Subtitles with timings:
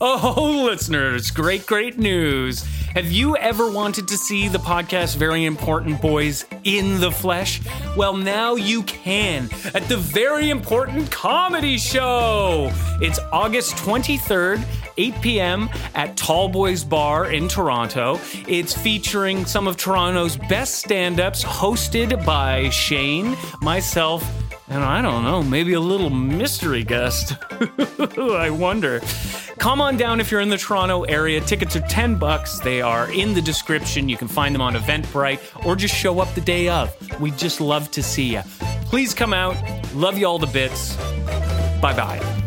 [0.00, 2.64] Oh, listeners, great, great news.
[2.94, 7.60] Have you ever wanted to see the podcast Very Important Boys in the flesh?
[7.96, 12.70] Well, now you can at the Very Important Comedy Show.
[13.00, 14.64] It's August 23rd,
[14.96, 15.68] 8 p.m.
[15.96, 18.20] at Tall Boys Bar in Toronto.
[18.46, 24.24] It's featuring some of Toronto's best stand ups, hosted by Shane, myself,
[24.70, 27.34] and I don't know, maybe a little mystery guest.
[28.18, 29.00] I wonder.
[29.58, 31.40] Come on down if you're in the Toronto area.
[31.40, 32.60] Tickets are 10 bucks.
[32.60, 34.08] They are in the description.
[34.08, 36.94] You can find them on Eventbrite or just show up the day of.
[37.20, 38.42] We'd just love to see you.
[38.86, 39.56] Please come out.
[39.94, 40.96] Love you all the bits.
[41.80, 42.38] Bye bye.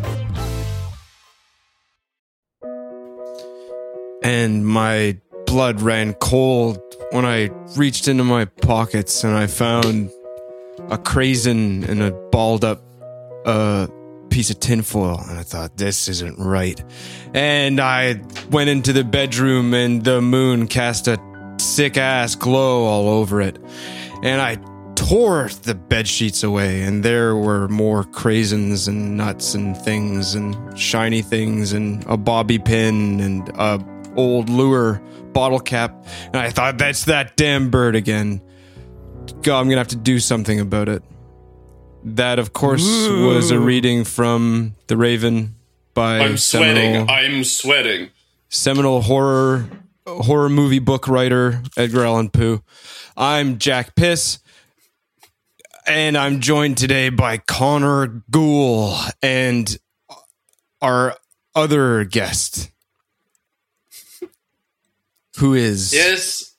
[4.22, 6.80] and my blood ran cold
[7.10, 10.10] when I reached into my pockets and I found
[10.90, 12.82] a craisin and a balled up
[13.44, 13.86] uh,
[14.30, 15.20] piece of tinfoil.
[15.28, 16.82] And I thought, this isn't right.
[17.34, 21.20] And I went into the bedroom and the moon cast a
[21.58, 23.58] sick ass glow all over it.
[24.22, 24.56] And I
[24.94, 30.78] tore the bed sheets away, and there were more craisins and nuts and things and
[30.78, 33.84] shiny things and a bobby pin and a
[34.16, 35.02] old lure
[35.32, 36.06] bottle cap.
[36.26, 38.40] And I thought, that's that damn bird again.
[39.42, 41.02] God, I'm gonna have to do something about it.
[42.04, 45.54] That, of course, was a reading from The Raven
[45.94, 46.94] by I'm sweating.
[46.94, 48.10] seminal, I'm sweating.
[48.48, 49.68] seminal horror
[50.06, 52.62] horror movie book writer Edgar Allan Poe.
[53.16, 54.40] I'm Jack Piss,
[55.86, 59.76] and I'm joined today by Connor Gould and
[60.80, 61.16] our
[61.54, 62.70] other guest,
[65.38, 66.54] who is Yes,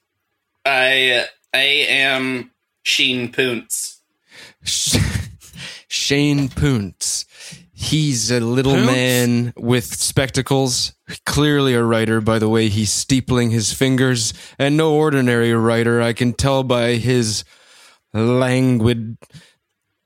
[0.66, 2.50] I I am
[2.84, 4.02] Sheen Poonts.
[5.88, 7.26] Shane Poontz.
[7.74, 8.86] He's a little Poontz?
[8.86, 10.94] man with spectacles.
[11.26, 16.02] Clearly a writer by the way he's steepling his fingers, and no ordinary writer.
[16.02, 17.44] I can tell by his
[18.14, 19.18] languid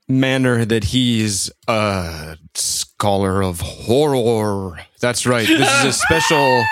[0.08, 4.78] manner that he's a scholar of horror.
[5.00, 5.46] That's right.
[5.46, 6.64] This is a special.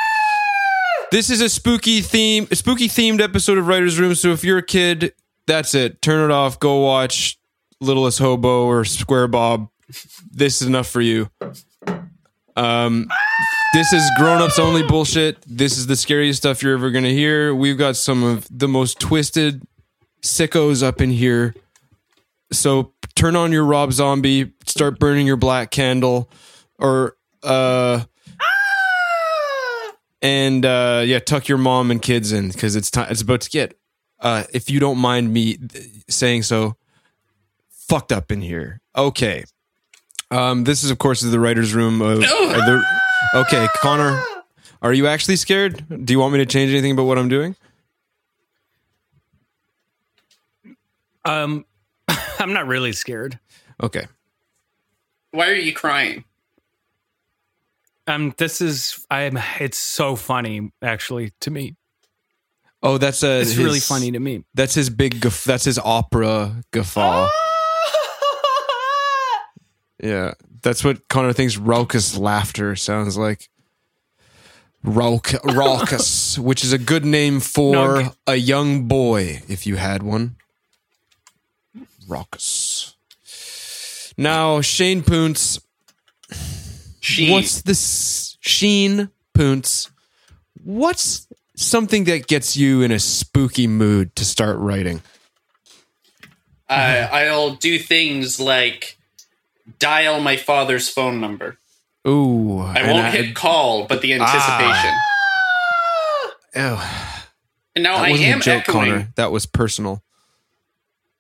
[1.13, 4.15] This is a spooky theme, a spooky themed episode of Writers Room.
[4.17, 5.13] So if you're a kid,
[5.47, 6.03] that's it.
[6.03, 6.59] Turn it off.
[6.61, 7.39] Go watch
[7.81, 9.69] Littlest Hobo or Square Bob.
[10.31, 11.31] This is enough for you.
[12.57, 13.09] Um,
[13.75, 15.43] this is grown-ups only bullshit.
[15.47, 17.55] This is the scariest stuff you're ever gonna hear.
[17.55, 19.63] We've got some of the most twisted
[20.23, 21.55] sickos up in here.
[22.53, 26.31] So turn on your Rob Zombie, start burning your black candle,
[26.79, 28.05] or uh,
[30.23, 33.09] and uh, yeah, tuck your mom and kids in because it's time.
[33.11, 33.79] It's about to get.
[34.21, 36.77] Uh, if you don't mind me th- saying so,
[37.71, 38.81] fucked up in here.
[38.97, 39.45] Okay.
[40.31, 42.01] Um, this is of course the writers' room.
[42.01, 42.85] Of, the,
[43.35, 44.21] okay, Connor,
[44.83, 45.85] are you actually scared?
[46.05, 47.55] Do you want me to change anything about what I'm doing?
[51.25, 51.65] Um,
[52.39, 53.39] I'm not really scared.
[53.83, 54.07] Okay.
[55.33, 56.25] Why are you crying?
[58.07, 59.39] Um, this is I'm.
[59.59, 61.75] It's so funny, actually, to me.
[62.87, 63.41] Oh, that's a.
[63.41, 64.45] It's his- really funny to me.
[64.55, 65.21] That's his big.
[65.21, 67.29] That's his opera guffaw.
[70.03, 73.49] Yeah, that's what Connor thinks raucous laughter sounds like.
[74.85, 78.09] Rauc- raucous, which is a good name for No, okay.
[78.27, 80.37] a young boy if you had one.
[82.07, 82.95] Raucous.
[84.19, 85.61] Now, Shane Poontz,
[87.01, 87.33] Sheen.
[87.33, 88.37] what's this?
[88.41, 89.91] Sheen Poontz,
[90.63, 91.27] what's
[91.57, 95.03] something that gets you in a spooky mood to start writing?
[96.69, 98.99] I, I'll do things like
[99.79, 101.59] dial my father's phone number.
[102.07, 104.93] Ooh, I won't hit call, but the anticipation.
[106.55, 107.25] Oh,
[107.75, 108.91] and now that I am a joke, echoing.
[108.91, 109.09] Connor.
[109.17, 110.03] That was personal.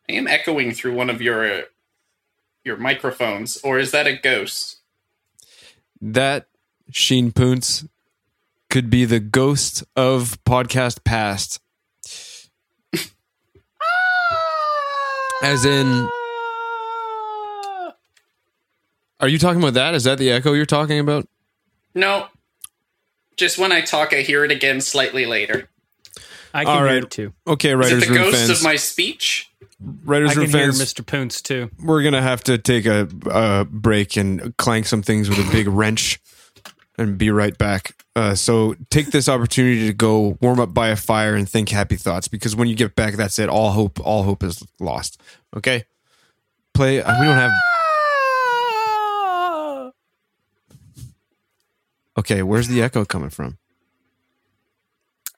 [0.09, 1.65] I am echoing through one of your
[2.65, 4.77] your microphones, or is that a ghost?
[6.01, 6.47] That
[6.91, 7.89] Sheen Poontz
[8.71, 11.61] could be the ghost of podcast past.
[15.43, 16.11] As in, ah!
[19.21, 19.95] are you talking about that?
[19.95, 21.29] Is that the echo you're talking about?
[21.95, 22.29] No.
[23.37, 25.69] Just when I talk, I hear it again slightly later.
[26.55, 27.35] I can All hear it too.
[27.47, 28.51] Okay, Is it writers the room ghost fans.
[28.51, 29.51] of my speech?
[30.05, 30.81] writers I can room hear fans.
[30.83, 31.05] Mr.
[31.05, 31.71] Poontz too.
[31.83, 35.69] We're gonna have to take a, a break and clank some things with a big
[35.69, 36.19] wrench,
[36.99, 38.03] and be right back.
[38.15, 41.97] Uh, so take this opportunity to go warm up by a fire and think happy
[41.97, 43.49] thoughts because when you get back, that's it.
[43.49, 45.21] All hope, all hope is lost.
[45.57, 45.85] Okay,
[46.75, 47.03] play.
[47.03, 47.53] uh, We don't have.
[52.19, 53.59] Okay, where's the echo coming from?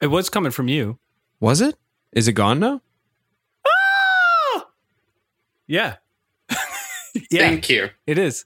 [0.01, 0.99] It was coming from you.
[1.41, 1.75] Was it?
[2.13, 2.81] Is it gone now?
[5.67, 5.97] Yeah.
[6.49, 6.57] yeah,
[7.41, 7.91] Thank you.
[8.07, 8.45] it is.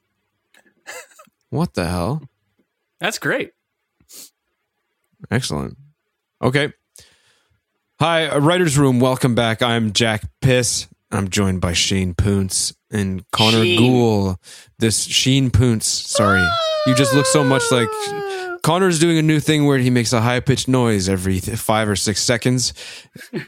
[1.50, 2.22] What the hell?
[3.02, 3.50] That's great.
[5.28, 5.76] Excellent.
[6.40, 6.72] Okay.
[7.98, 9.00] Hi, uh, Writer's Room.
[9.00, 9.60] Welcome back.
[9.60, 10.86] I'm Jack Piss.
[11.10, 13.78] I'm joined by Shane Poonce and Connor Sheen.
[13.78, 14.36] Gould.
[14.78, 15.84] This Sheen Poonce.
[15.86, 16.46] Sorry.
[16.86, 17.88] You just look so much like.
[18.62, 21.88] Connor's doing a new thing where he makes a high pitched noise every th- five
[21.88, 22.72] or six seconds.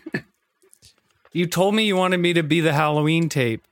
[1.37, 3.67] You told me you wanted me to be the Halloween tape.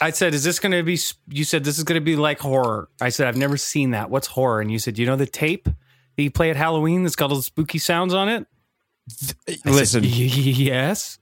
[0.00, 0.98] I said, "Is this going to be?"
[1.28, 2.88] You said this is going to be like horror.
[3.00, 4.10] I said, "I've never seen that.
[4.10, 7.16] What's horror?" And you said, "You know the tape that you play at Halloween that's
[7.16, 8.46] got all the spooky sounds on it."
[9.48, 11.18] I Listen, "Y- yes.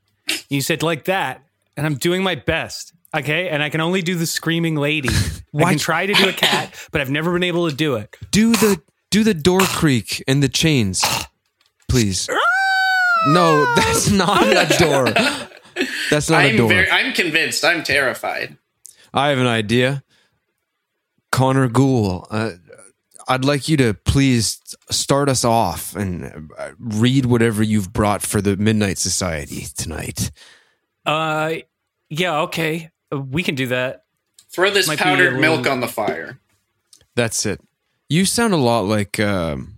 [0.48, 1.42] You said like that,
[1.76, 2.92] and I'm doing my best.
[3.16, 5.08] Okay, and I can only do the screaming lady.
[5.56, 8.14] I can try to do a cat, but I've never been able to do it.
[8.30, 8.80] do the
[9.10, 11.02] do the door creak and the chains,
[11.88, 12.28] please.
[13.26, 15.08] No, that's not a door.
[16.10, 16.68] That's not a I'm door.
[16.68, 16.90] very.
[16.90, 17.64] I'm convinced.
[17.64, 18.56] I'm terrified.
[19.14, 20.02] I have an idea.
[21.30, 22.52] Connor Gould, uh,
[23.28, 24.60] I'd like you to please
[24.90, 30.30] start us off and uh, read whatever you've brought for the Midnight Society tonight.
[31.04, 31.56] Uh,
[32.08, 34.04] yeah, okay, Uh, we can do that.
[34.50, 36.38] Throw this Might be a powdered little- milk on the fire.
[37.14, 37.60] That's it.
[38.08, 39.74] You sound a lot like um,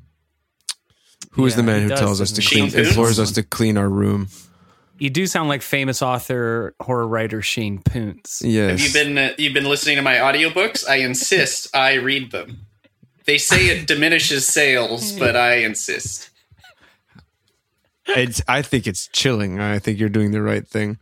[1.32, 3.88] who is Yeah, the man who tells us to clean, implores us to clean our
[3.88, 4.28] room.
[5.00, 8.42] You do sound like famous author, horror writer Shane Poonce.
[8.44, 8.70] Yes.
[8.70, 9.18] Have you been?
[9.18, 10.86] Uh, you've been listening to my audiobooks.
[10.86, 11.74] I insist.
[11.74, 12.66] I read them.
[13.24, 16.28] They say it diminishes sales, but I insist.
[18.08, 19.58] It's, I think it's chilling.
[19.58, 20.98] I think you're doing the right thing.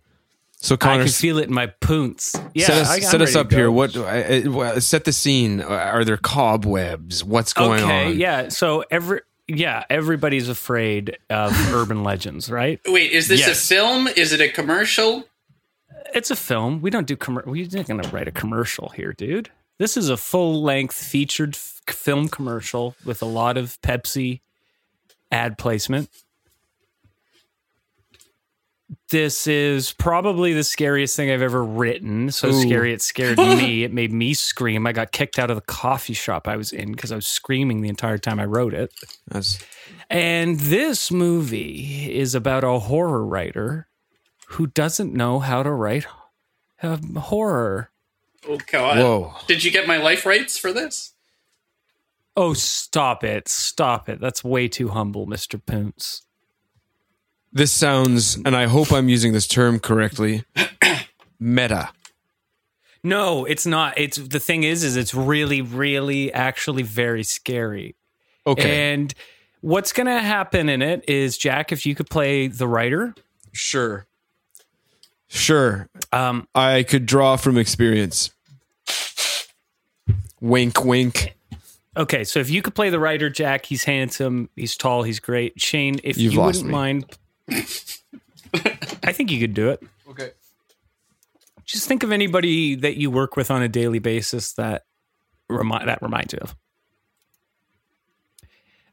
[0.60, 2.34] So Connor, I Connor, can feel it in my poonce.
[2.54, 3.70] Yeah, set us, I, set us up here.
[3.70, 3.96] What?
[3.96, 5.60] I- I- set the scene.
[5.60, 7.24] Are there cobwebs?
[7.24, 8.18] What's going okay, on?
[8.18, 8.48] yeah.
[8.48, 12.80] So every yeah, everybody's afraid of urban legends, right?
[12.86, 13.64] Wait, is this Yes.
[13.70, 14.06] a film?
[14.08, 15.24] Is it a commercial?
[16.14, 16.80] It's a film.
[16.80, 19.50] We don't do commer- We're not going to write a commercial here, dude.
[19.78, 24.40] This is a full length featured f- film commercial with a lot of Pepsi
[25.30, 26.08] ad placement.
[29.10, 32.30] This is probably the scariest thing I've ever written.
[32.30, 32.60] So Ooh.
[32.62, 33.82] scary it scared me.
[33.84, 34.86] It made me scream.
[34.86, 37.80] I got kicked out of the coffee shop I was in because I was screaming
[37.82, 38.92] the entire time I wrote it.
[39.28, 39.58] That's-
[40.08, 43.88] And this movie is about a horror writer
[44.48, 46.06] who doesn't know how to write
[46.82, 47.90] horror.
[48.48, 48.98] Oh God!
[48.98, 49.34] Whoa.
[49.46, 51.12] Did you get my life rights for this?
[52.36, 53.48] Oh, stop it.
[53.48, 54.20] Stop it.
[54.20, 55.60] That's way too humble, Mr.
[55.64, 56.22] Poonce.
[57.52, 60.44] This sounds, and I hope I'm using this term correctly.
[61.40, 61.90] meta.
[63.02, 63.96] No, it's not.
[63.96, 67.94] It's the thing is, is it's really, really actually very scary.
[68.46, 68.92] Okay.
[68.92, 69.14] And
[69.60, 73.14] what's going to happen in it is, Jack, if you could play the writer,
[73.52, 74.06] sure.
[75.28, 75.88] Sure.
[76.12, 78.30] um, I could draw from experience.
[80.40, 81.34] Wink, wink.
[81.96, 85.60] Okay, so if you could play the writer, Jack, he's handsome, he's tall, he's great.
[85.60, 86.70] Shane, if You've you wouldn't me.
[86.70, 87.18] mind,
[87.52, 89.82] I think you could do it.
[90.10, 90.30] Okay.
[91.64, 94.84] Just think of anybody that you work with on a daily basis that
[95.48, 96.56] remi- that reminds you of.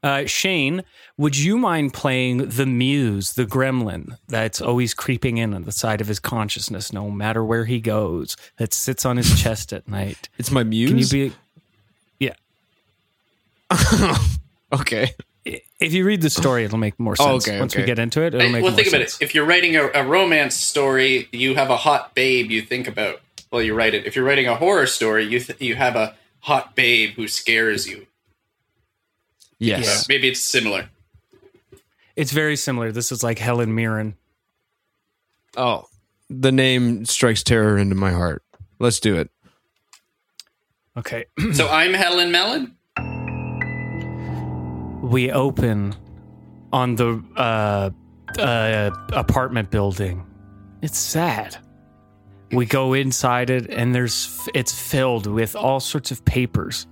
[0.02, 0.84] Uh, Shane,
[1.16, 6.00] would you mind playing the muse, the gremlin that's always creeping in on the side
[6.00, 10.28] of his consciousness, no matter where he goes, that sits on his chest at night?
[10.38, 10.90] It's my muse.
[10.90, 11.36] Can you be?
[12.20, 12.34] Yeah.
[14.72, 15.12] okay.
[15.78, 17.46] If you read the story, it'll make more sense.
[17.46, 19.16] okay, Once we get into it, it'll make well, more think about sense.
[19.20, 19.24] it.
[19.24, 23.20] If you're writing a, a romance story, you have a hot babe you think about
[23.50, 24.06] while you write it.
[24.06, 27.86] If you're writing a horror story, you th- you have a hot babe who scares
[27.86, 28.06] you.
[29.58, 30.08] Yes.
[30.08, 30.90] Maybe it's similar.
[32.16, 32.92] It's very similar.
[32.92, 34.16] This is like Helen Mirren.
[35.56, 35.86] Oh,
[36.28, 38.42] the name strikes terror into my heart.
[38.78, 39.30] Let's do it.
[40.96, 41.26] Okay.
[41.52, 42.75] so I'm Helen Mellon.
[45.06, 45.94] We open
[46.72, 47.90] on the uh,
[48.38, 50.26] uh, apartment building.
[50.82, 51.56] It's sad.
[52.52, 56.86] We go inside it, and there's it's filled with all sorts of papers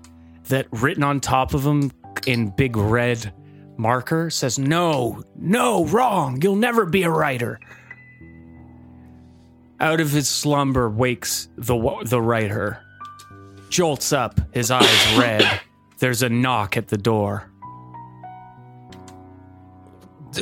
[0.49, 1.93] that written on top of them
[2.27, 3.33] in big red
[3.77, 6.41] marker says no, no, wrong.
[6.43, 7.61] You'll never be a writer.
[9.81, 12.81] Out of his slumber wakes the the writer.
[13.69, 15.61] Jolts up, his eyes red.
[15.99, 17.51] There's a knock at the door.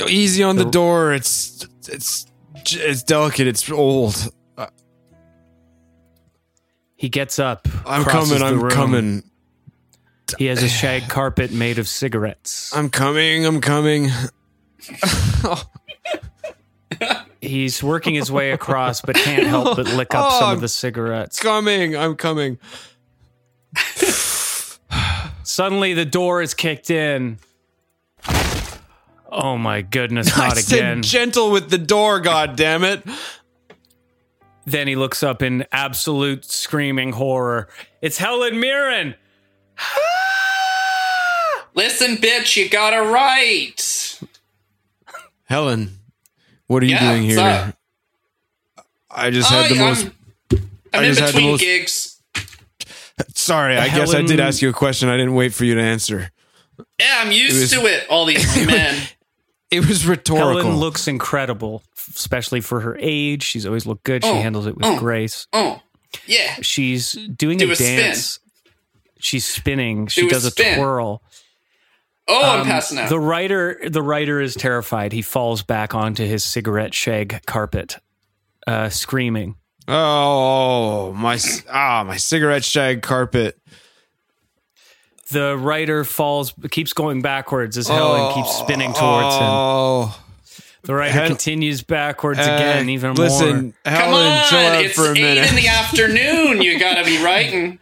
[0.08, 1.12] Easy on the door.
[1.12, 2.26] It's it's
[2.66, 3.46] it's delicate.
[3.46, 4.32] It's old.
[4.56, 4.66] Uh,
[6.96, 7.68] he gets up.
[7.86, 8.42] I'm coming.
[8.42, 8.70] I'm room.
[8.70, 9.22] coming.
[10.38, 12.74] He has a shag carpet made of cigarettes.
[12.74, 13.46] I'm coming.
[13.46, 14.08] I'm coming.
[17.40, 20.68] He's working his way across, but can't help but lick up some Oh, of the
[20.68, 21.38] cigarettes.
[21.38, 21.96] It's coming.
[21.96, 22.58] I'm coming.
[25.42, 27.38] Suddenly, the door is kicked in.
[29.34, 31.02] Oh my goodness, I not said again.
[31.02, 32.20] gentle with the door.
[32.20, 33.02] God damn it.
[34.66, 37.68] then he looks up in absolute screaming horror.
[38.02, 39.14] It's Helen Mirren.
[39.78, 41.68] Ah!
[41.74, 44.20] Listen, bitch, you got it right.
[45.44, 45.98] Helen,
[46.66, 47.38] what are you Yeah, doing here?
[47.40, 47.74] up?
[49.10, 50.04] I just had the I- most.
[50.06, 50.12] I'm,
[50.52, 50.60] I'm
[50.92, 52.08] I in just had the between most- gigs.
[53.34, 55.08] Sorry, I guess I did ask you a question.
[55.08, 56.30] I didn't wait for you to answer.
[56.98, 58.06] Yeah, I'm used was- to it.
[58.10, 59.00] All these men.
[59.72, 60.60] It was rhetorical.
[60.62, 61.82] Helen looks incredible,
[62.14, 63.42] especially for her age.
[63.42, 64.22] She's always looked good.
[64.24, 64.98] She Oh, handles it with oh.
[64.98, 65.46] grace.
[65.52, 65.80] Oh,
[66.26, 66.56] yeah.
[66.60, 67.98] She's doing Do a a spin.
[67.98, 68.38] dance.
[69.18, 70.06] She's spinning.
[70.08, 70.76] She Do a does a spin.
[70.78, 71.22] twirl.
[72.28, 73.08] Oh, I'm Um, passing out.
[73.08, 75.12] The writer, the writer is terrified.
[75.12, 77.96] He falls back onto his cigarette shag carpet,
[78.66, 79.56] uh, screaming.
[79.88, 81.36] oh my!
[81.36, 83.58] c- Ah, my cigarette shag carpet.
[85.32, 89.42] The writer falls, keeps going backwards as Helen keeps spinning towards him.
[89.44, 90.18] Oh,
[90.82, 93.72] The writer Hel- continues backwards uh, again, even listen, more.
[93.84, 95.48] Come Helen, on, chill out it's for a eight minute.
[95.48, 96.62] in the afternoon.
[96.62, 97.78] You gotta be writing.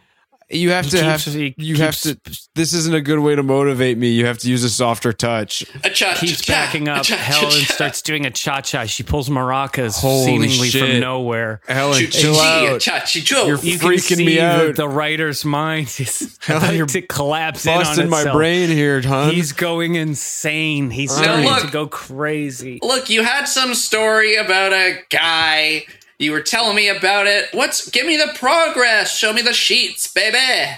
[0.51, 1.33] you have to keeps- have.
[1.33, 2.17] he You have to.
[2.55, 4.09] This isn't a good way to motivate me.
[4.09, 5.63] You have to use a softer touch.
[5.83, 7.03] A cha Keeps cha- backing up.
[7.03, 8.85] cha- Helen cha- starts doing a cha cha.
[8.85, 10.81] She pulls maracas Holy seemingly shit.
[10.81, 11.61] from nowhere.
[11.67, 12.81] Helen, Choo- chill out.
[12.81, 13.35] cha- chee- choo.
[13.47, 14.75] You're You can freaking see me out.
[14.75, 18.35] the writer's mind is Helen, about you're to collapse in on Busting my itself.
[18.35, 19.33] brain here, hon.
[19.33, 20.89] He's going insane.
[20.89, 21.61] He's Now starting look.
[21.65, 22.79] to go crazy.
[22.81, 25.85] Look, you had some story about a guy.
[26.21, 27.49] You were telling me about it.
[27.51, 27.89] What's?
[27.89, 29.17] Give me the progress.
[29.17, 30.77] Show me the sheets, baby.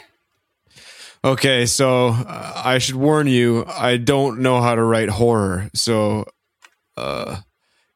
[1.26, 5.70] Okay, so uh, I should warn you, I don't know how to write horror.
[5.74, 6.26] So,
[6.96, 7.38] uh,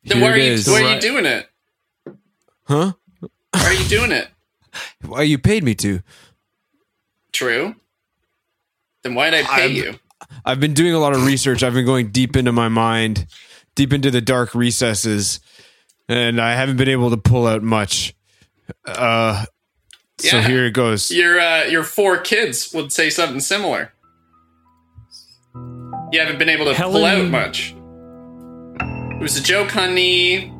[0.03, 0.57] Then why are you?
[0.65, 1.49] Why are you doing it?
[2.63, 2.93] Huh?
[3.53, 4.27] Why are you doing it?
[5.05, 6.01] Why you paid me to?
[7.31, 7.75] True.
[9.03, 9.93] Then why'd I pay I'm- you?
[10.43, 11.63] I've been doing a lot of research.
[11.63, 13.25] I've been going deep into my mind,
[13.75, 15.39] deep into the dark recesses,
[16.09, 18.13] and I haven't been able to pull out much.
[18.85, 19.45] Uh,
[20.19, 20.47] so Yeah.
[20.47, 21.11] here it goes.
[21.11, 23.93] Your uh, your four kids would say something similar.
[26.11, 27.73] You haven't been able to pull out much.
[28.79, 30.53] It was a joke, honey.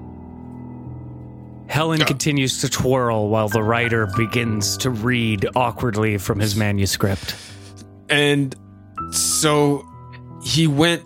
[1.69, 7.35] Helen continues to twirl while the writer begins to read awkwardly from his manuscript.
[8.09, 8.55] And
[9.11, 9.85] so
[10.43, 11.03] he went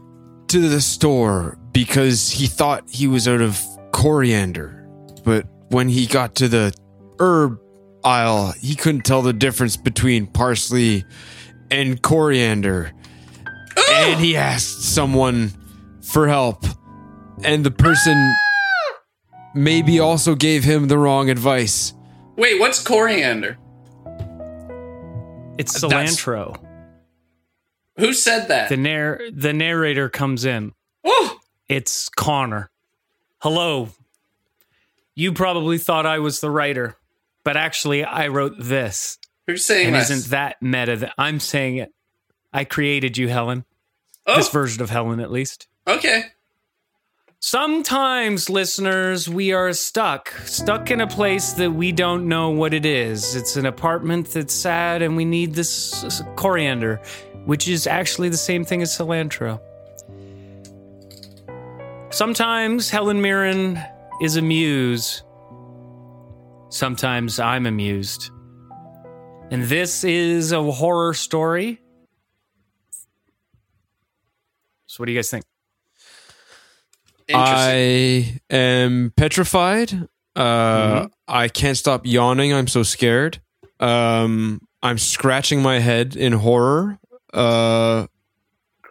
[0.50, 3.60] to the store because he thought he was out of
[4.02, 4.88] coriander.
[5.24, 6.74] But when he got to the
[7.20, 7.60] herb
[8.04, 11.06] aisle, he couldn't tell the difference between parsley
[11.70, 12.94] and coriander.
[13.92, 15.52] And he asked someone
[16.02, 16.66] for help.
[17.44, 18.34] And the person
[19.54, 21.94] maybe also gave him the wrong advice.
[22.38, 23.58] Wait, what's coriander?
[25.60, 26.58] It's That's- cilantro.
[27.98, 28.70] Who said that?
[28.70, 30.72] The narr- the narrator comes in.
[31.04, 31.38] oh,
[31.70, 32.71] It's Connor.
[33.42, 33.90] Hello.
[35.16, 36.96] You probably thought I was the writer,
[37.44, 39.18] but actually I wrote this.
[39.48, 40.10] who's saying And this?
[40.10, 41.92] isn't that meta that I'm saying it?
[42.54, 43.66] I created you, Helen.
[44.28, 45.68] oh, This version of Helen, at least.
[45.88, 46.26] okay.
[47.44, 52.86] Sometimes, listeners, we are stuck, stuck in a place that we don't know what it
[52.86, 53.36] is.
[53.36, 57.02] It's an apartment that's sad, and we need this coriander,
[57.46, 59.60] which is actually the same thing as cilantro.
[62.12, 63.80] Sometimes Helen Mirren
[64.20, 65.24] is amused.
[66.70, 68.32] Sometimes I'm amused.
[69.50, 71.80] And this is a horror story.
[74.88, 75.46] So, what do you guys think?
[77.34, 79.94] I am petrified.
[80.36, 82.54] Uh, I can't stop yawning.
[82.54, 83.40] I'm so scared.
[83.80, 87.00] Um, I'm scratching my head in horror.
[87.34, 88.08] Uh,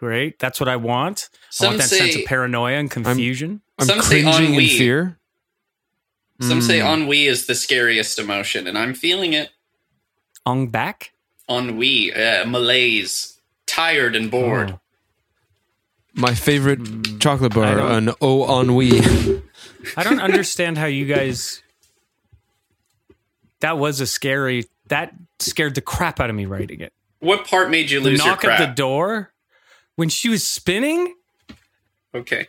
[0.01, 0.39] Great.
[0.39, 1.29] That's what I want.
[1.31, 3.61] I Some want that sense say- of paranoia and confusion.
[3.77, 4.67] I'm Some say cringing in ennui.
[4.67, 5.19] fear.
[6.41, 6.93] Some say Mm.
[7.03, 9.51] ennui is the scariest emotion, and I'm feeling it.
[10.43, 11.11] On back?
[11.47, 14.71] Ennui, uh, malaise, tired and bored.
[14.71, 14.79] Oh.
[16.15, 18.89] My favorite chocolate bar, don't- an O ennui.
[19.95, 21.61] I don't understand how you guys.
[23.59, 24.65] That was a scary.
[24.87, 26.91] That scared the crap out of me writing it.
[27.19, 29.30] What part made you The lose your knock at the door
[29.95, 31.15] when she was spinning.
[32.15, 32.47] okay.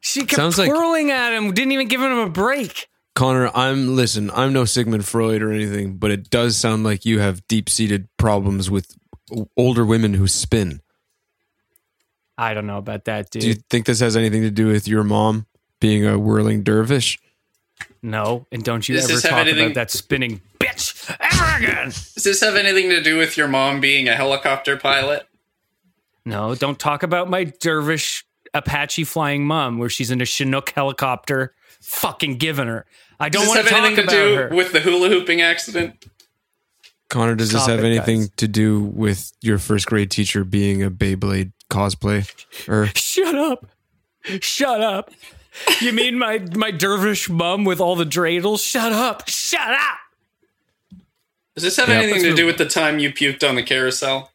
[0.00, 1.52] She kept Sounds like- twirling at him.
[1.52, 2.88] Didn't even give him a break.
[3.14, 4.30] Connor, I'm listen.
[4.30, 8.08] I'm no Sigmund Freud or anything, but it does sound like you have deep seated
[8.16, 8.96] problems with
[9.56, 10.80] older women who spin.
[12.38, 13.42] I don't know about that, dude.
[13.42, 15.46] Do you think this has anything to do with your mom
[15.80, 17.18] being a whirling dervish?
[18.02, 21.64] no, and don't you Does ever this have talk anything- about that spinning bitch ever
[21.64, 21.86] again.
[21.86, 25.26] Does this have anything to do with your mom being a helicopter pilot?
[26.28, 31.54] No, don't talk about my dervish Apache flying mom, where she's in a Chinook helicopter.
[31.80, 32.84] Fucking giving her.
[33.20, 34.48] I don't want to have talk anything about to do her.
[34.54, 36.04] with the hula hooping accident?
[37.08, 38.30] Connor, does this have it, anything guys.
[38.36, 42.28] to do with your first grade teacher being a Beyblade cosplay?
[42.68, 43.66] Or Shut up.
[44.40, 45.10] Shut up.
[45.80, 48.62] You mean my my dervish mum with all the dreidels?
[48.62, 49.28] Shut up.
[49.28, 49.98] Shut up.
[51.54, 51.94] Does this have Yeah.
[52.00, 54.30] anything to do with the time you puked on the carousel?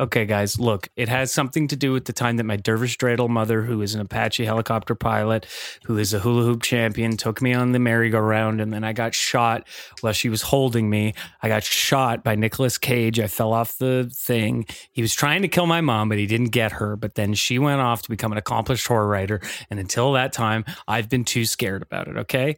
[0.00, 3.28] Okay, guys, look, it has something to do with the time that my dervish dreidel
[3.28, 5.46] mother, who is an Apache helicopter pilot,
[5.84, 9.14] who is a hula hoop champion, took me on the merry-go-round, and then I got
[9.14, 9.68] shot
[10.00, 11.14] while she was holding me.
[11.42, 13.20] I got shot by Nicolas Cage.
[13.20, 14.66] I fell off the thing.
[14.90, 16.96] He was trying to kill my mom, but he didn't get her.
[16.96, 20.64] But then she went off to become an accomplished horror writer, and until that time,
[20.88, 22.16] I've been too scared about it.
[22.16, 22.56] Okay.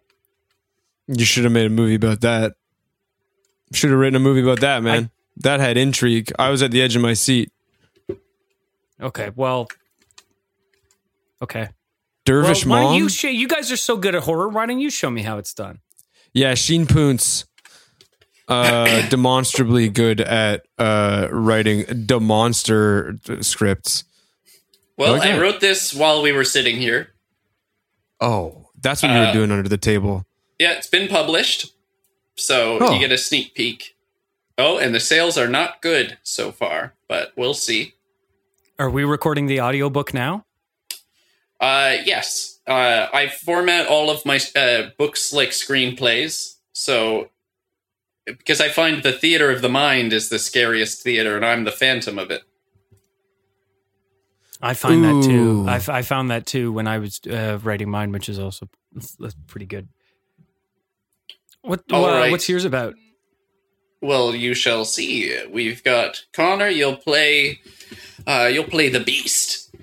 [1.07, 2.55] you should have made a movie about that.
[3.73, 5.11] Should have written a movie about that, man.
[5.39, 6.33] That had intrigue.
[6.39, 7.51] I was at the edge of my seat.
[9.01, 9.31] Okay.
[9.35, 9.69] Well.
[11.43, 11.69] Okay.
[12.25, 12.97] Dervish well, why mom.
[12.97, 14.49] you sh- you guys are so good at horror.
[14.49, 15.79] Why don't you show me how it's done?
[16.33, 17.45] Yeah, Sheen Poonce,
[18.49, 24.05] uh, demonstrably good at uh, writing demonster scripts.
[24.97, 25.33] Well, Okay.
[25.33, 27.11] I wrote this while we were sitting here.
[28.21, 30.25] Oh, that's what you Uh, were doing under the table.
[30.59, 31.73] Yeah, it's been published,
[32.35, 32.95] so Oh.
[32.95, 33.95] you get a sneak peek.
[34.59, 37.95] Oh, and the sales are not good so far, but we'll see.
[38.79, 40.45] Are we recording the audiobook now?
[41.61, 47.31] Uh, yes, uh, I format all of my uh, books like screenplays, so
[48.27, 51.73] because I find the theater of the mind is the scariest theater, and I'm the
[51.73, 52.43] phantom of it.
[54.61, 55.63] I find that too.
[55.63, 55.69] Ooh.
[55.69, 58.69] I, f- I found that too when I was uh, writing mine, which is also
[59.19, 59.89] that's pretty good.
[61.63, 62.31] What All uh, right.
[62.31, 62.95] what's yours about?
[64.01, 65.37] Well, you shall see.
[65.51, 66.69] We've got Connor.
[66.69, 67.61] You'll play.
[68.27, 69.75] Uh, you'll play the Beast,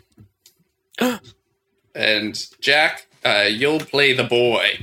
[1.95, 3.07] and Jack.
[3.25, 4.79] Uh, you'll play the boy.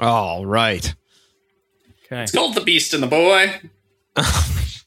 [0.00, 0.94] All right.
[2.06, 2.22] Okay.
[2.22, 3.60] It's called the Beast and the Boy.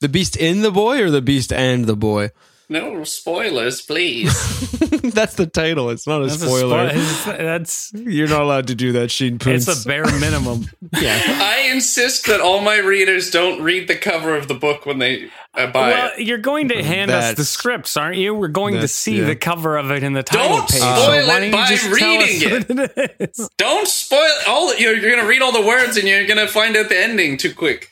[0.02, 2.32] The Beast in the boy or the Beast and the boy?
[2.72, 4.32] No spoilers, please.
[5.14, 5.90] that's the title.
[5.90, 6.90] It's not a That's a spoiler.
[6.92, 9.68] spo- that's You're not allowed to do that, Sheen Poonce.
[9.68, 10.68] it's a bare minimum.
[10.98, 11.20] yeah.
[11.22, 15.30] I insist that all my readers don't read the cover of the book when they
[15.54, 16.26] uh, buy Well, it.
[16.26, 18.34] you're going to hand us the scripts, aren't you?
[18.34, 19.26] We're going to see yeah.
[19.26, 20.80] the cover of it in the title Don't page.
[20.80, 23.50] spoil so it why don't you by just tell us reading what it is?
[23.58, 24.74] Don't spoil all.
[24.78, 26.98] You're, you're going to read all the words and you're going to find out the
[26.98, 27.92] ending too quick.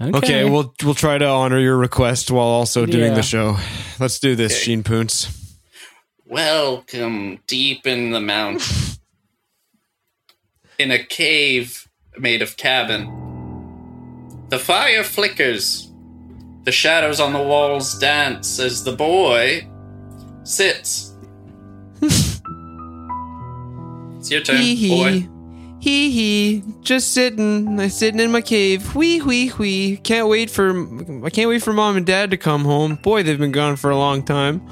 [0.00, 3.16] Okay, we'll we'll try to honor your request while also doing Yeah.
[3.16, 3.56] the show.
[3.98, 4.62] Let's do this, Okay.
[4.62, 5.36] Sheen Poonce.
[6.26, 8.66] Welcome deep in the mountain.
[10.78, 11.86] in a cave
[12.18, 13.16] made of cabin.
[14.48, 15.86] The fire flickers.
[16.64, 19.66] The shadows on the walls dance as the boy
[20.44, 21.14] sits.
[22.02, 22.40] it's
[24.30, 25.28] your turn, boy.
[25.80, 26.64] Hee hee.
[26.82, 27.80] Just sitting.
[27.80, 28.94] I'm sitting in my cave.
[28.94, 29.96] Wee wee wee.
[29.98, 30.70] Can't wait for
[31.24, 32.96] I can't wait for mom and dad to come home.
[32.96, 34.66] Boy, they've been gone for a long time.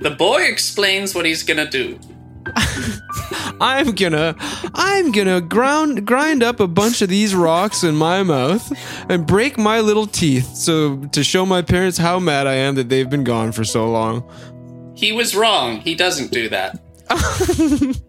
[0.00, 1.98] The boy explains what he's gonna do.
[3.60, 4.34] I'm gonna
[4.74, 8.72] I'm gonna ground grind up a bunch of these rocks in my mouth
[9.08, 12.88] and break my little teeth so to show my parents how mad I am that
[12.88, 14.28] they've been gone for so long.
[14.94, 15.80] He was wrong.
[15.80, 16.80] He doesn't do that.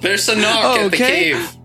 [0.00, 1.56] There's a knock at the cave.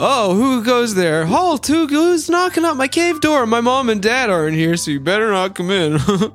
[0.00, 1.26] Oh, who goes there?
[1.26, 1.66] Halt!
[1.66, 3.46] Who who's knocking at my cave door?
[3.46, 5.98] My mom and dad aren't here, so you better not come in.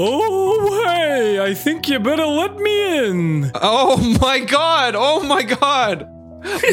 [0.00, 3.50] Oh, hey, I think you better let me in.
[3.56, 4.94] oh my god!
[4.96, 6.06] Oh my god!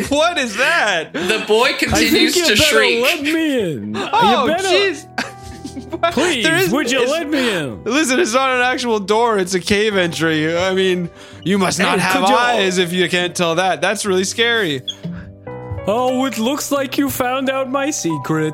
[0.09, 1.11] What is that?
[1.11, 3.01] The boy I think continues you to better shriek.
[3.01, 3.95] let me in.
[3.97, 5.07] Oh you better, jeez!
[6.11, 7.83] please, There is- would you let me in?
[7.83, 10.57] Listen, it's not an actual door, it's a cave entry.
[10.57, 11.09] I mean,
[11.43, 13.81] you must not Hey, have could you- eyes if you can't tell that.
[13.81, 14.81] That's really scary.
[15.87, 18.53] Oh, it looks like you found out my secret.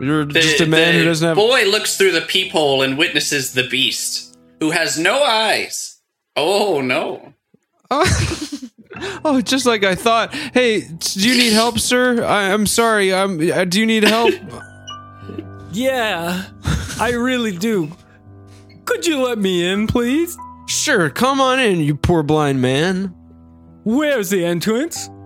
[0.00, 1.36] You're The, just a man who doesn't have.
[1.36, 6.00] boy looks through the peephole and witnesses the beast, who has no eyes.
[6.36, 7.34] Oh no!
[9.24, 10.34] Oh, just like I thought.
[10.34, 12.22] Hey, do you need help, sir?
[12.22, 13.14] I, I'm sorry.
[13.14, 13.40] I'm.
[13.40, 14.34] Uh, do you need help?
[15.72, 16.44] Yeah,
[16.98, 17.90] I really do.
[18.84, 20.36] Could you let me in, please?
[20.66, 23.12] sure, come on in, you poor blind man.
[23.84, 25.08] Where's the entrance?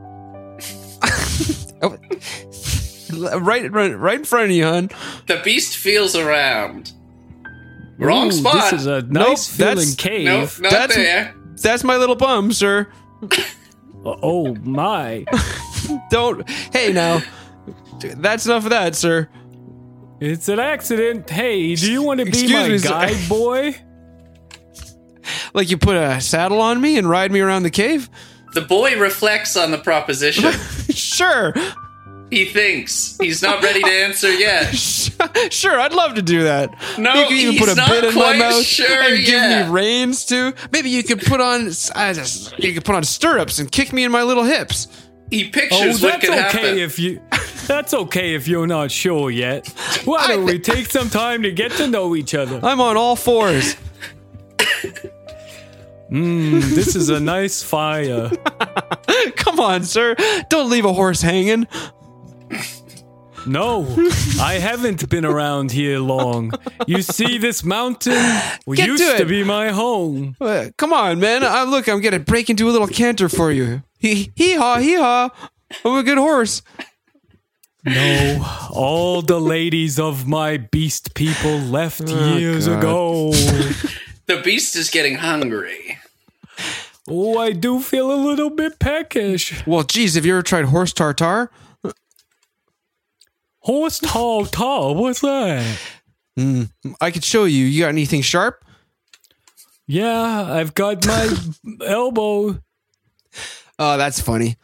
[1.82, 4.88] Oh, right, right, right in front of you, hon.
[5.28, 6.92] The beast feels around.
[7.98, 8.70] Wrong Ooh, spot.
[8.72, 10.24] This is a Nope, nice feeling cave.
[10.24, 11.34] nope, not That's- there.
[11.62, 12.88] That's my little bum, sir.
[14.06, 15.24] Oh, oh my!
[16.10, 16.46] Don't.
[16.50, 17.22] Hey, now.
[18.00, 19.30] That's enough of that, sir.
[20.20, 21.28] It's an accident.
[21.28, 22.88] Hey, do you want to be Excuse my me, sir.
[22.88, 23.76] guide boy?
[25.52, 28.08] Like you put a saddle on me and ride me around the cave?
[28.54, 30.52] The boy reflects on the proposition.
[30.94, 31.54] Sure.
[32.30, 34.74] he thinks he's not ready to answer yet.
[35.50, 36.74] Sure, I'd love to do that.
[36.98, 39.16] No, you could even he's put a not bit in my quite mouth sure and
[39.18, 39.66] give yet.
[39.68, 40.52] me reins too.
[40.72, 44.02] Maybe you could put on I just, you could put on stirrups and kick me
[44.04, 44.88] in my little hips.
[45.30, 46.78] He Oh, pictures what that's could okay happen.
[46.78, 47.20] if you.
[47.66, 49.68] That's okay if you're not sure yet.
[50.04, 52.60] Why don't we take some time to get to know each other?
[52.62, 53.76] I'm on all fours.
[56.10, 58.30] Mmm, This is a nice fire.
[59.36, 60.14] Come on, sir.
[60.50, 61.66] Don't leave a horse hanging.
[63.46, 63.86] No,
[64.40, 66.52] I haven't been around here long.
[66.86, 68.12] You see, this mountain
[68.74, 69.28] Get used to to it.
[69.28, 70.34] be my home.
[70.40, 71.44] Uh, come on, man.
[71.44, 73.82] I, look, I'm gonna break into a little canter for you.
[73.98, 75.28] Hee hee haw, hee haw.
[75.84, 76.62] I'm a good horse.
[77.84, 82.78] No, all the ladies of my beast people left oh, years God.
[82.78, 83.30] ago.
[84.26, 85.98] the beast is getting hungry.
[87.06, 89.66] Oh, I do feel a little bit peckish.
[89.66, 91.50] Well, geez, have you ever tried horse tartar?
[93.58, 95.78] Horse tall tall, what's that?
[96.36, 96.64] Hmm,
[97.00, 97.64] I could show you.
[97.64, 98.64] You got anything sharp?
[99.86, 101.36] Yeah, I've got my
[101.86, 102.60] elbow.
[103.78, 104.56] Oh, that's funny.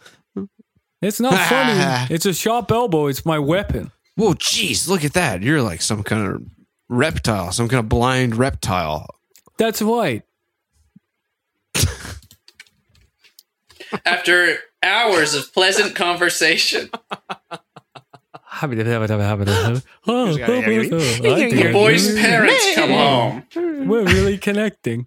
[1.02, 2.06] It's not funny.
[2.14, 3.06] It's a sharp elbow.
[3.06, 3.90] It's my weapon.
[4.16, 5.42] Whoa, jeez, look at that.
[5.42, 6.42] You're like some kind of
[6.88, 9.06] reptile, some kind of blind reptile.
[9.56, 10.22] That's right.
[14.04, 16.90] After hours of pleasant conversation,
[21.24, 23.44] the the boy's parents come home.
[23.88, 25.06] We're really connecting.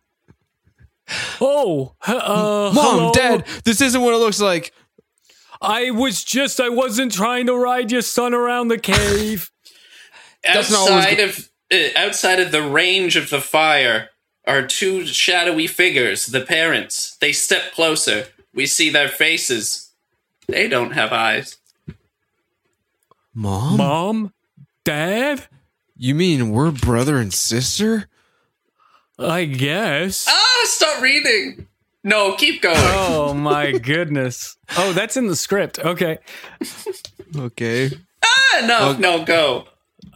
[1.39, 3.11] Oh, uh, Mom, hello.
[3.13, 4.71] Dad, this isn't what it looks like.
[5.63, 9.49] I was just, I wasn't trying to ride your son around the cave.
[10.43, 14.09] That's Outside of uh, outside of the range of the fire
[14.45, 16.25] are two shadowy figures.
[16.25, 17.15] The parents.
[17.21, 18.25] They step closer.
[18.53, 19.91] We see their faces.
[20.47, 21.57] They don't have eyes.
[23.33, 23.77] Mom?
[23.77, 24.33] Mom?
[24.83, 25.47] Dad?
[25.95, 28.09] You mean we're brother and sister?
[29.17, 30.27] I guess.
[30.29, 31.67] Ah, stop reading.
[32.03, 32.75] No, keep going.
[32.77, 34.57] Oh my goodness.
[34.77, 35.79] Oh, that's in the script.
[35.79, 36.17] Okay.
[37.35, 37.89] Okay.
[38.23, 39.65] ah, no, no, go.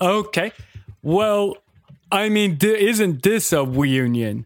[0.02, 0.52] Okay.
[1.02, 1.58] Well,
[2.12, 4.46] I mean, d- isn't this a reunion?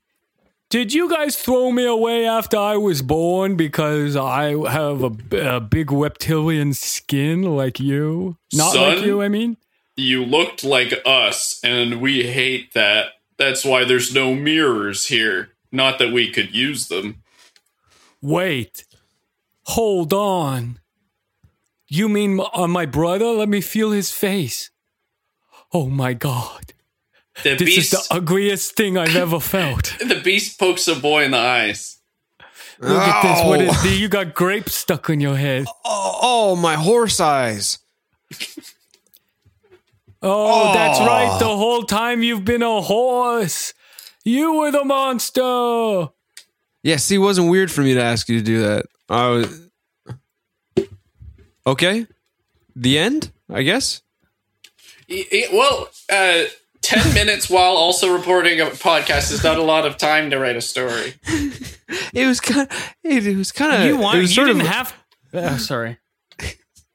[0.69, 5.91] Did you guys throw me away after I was born because I have a big
[5.91, 8.37] reptilian skin like you?
[8.53, 9.57] Not like you, I mean?
[9.97, 13.07] You looked like us, and we hate that.
[13.37, 15.49] That's why there's no mirrors here.
[15.73, 17.20] Not that we could use them.
[18.21, 18.85] Wait.
[19.65, 20.79] Hold on.
[21.87, 23.25] You mean m- uh, my brother?
[23.25, 24.69] Let me feel his face.
[25.73, 26.73] Oh my god.
[27.43, 29.95] The This beast, is the ugliest thing I've ever felt.
[29.99, 31.97] the beast pokes a boy in the eyes.
[32.79, 33.47] Look at this.
[33.47, 33.81] What is Ow.
[33.83, 33.99] this?
[33.99, 35.65] You got grapes stuck in your head.
[35.85, 37.79] Oh, oh, my horse eyes.
[40.21, 41.37] Oh, that's right.
[41.39, 43.73] The whole time you've been a horse.
[44.23, 46.09] You were the monster.
[46.83, 48.85] Yeah, see, it wasn't weird for me to ask you to do that.
[49.09, 49.69] I was.
[51.65, 52.07] Okay.
[52.75, 54.01] The end, I guess.
[55.09, 56.43] Y- y- Well, uh,
[56.81, 60.55] 10 minutes while also reporting a podcast is not a lot of time to write
[60.55, 61.13] a story.
[62.13, 62.95] It was kind of.
[63.03, 63.85] It, was kind of.
[63.87, 64.17] You want?
[64.21, 64.95] You didn't of, have.
[65.33, 65.97] Uh, sorry.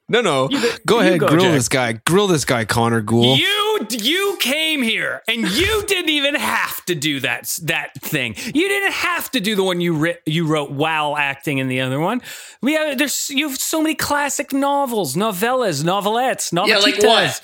[0.09, 0.47] No, no.
[0.85, 1.53] go ahead, go, grill Jack.
[1.53, 1.93] this guy.
[2.05, 3.35] Grill this guy, Connor Ghoul.
[3.35, 8.35] You you came here and you didn't even have to do that that thing.
[8.37, 11.81] You didn't have to do the one you writ, you wrote while acting in the
[11.81, 12.21] other one.
[12.61, 16.67] We have there's you have so many classic novels, novellas, novelettes, novelitas.
[16.69, 17.41] Yeah, like what?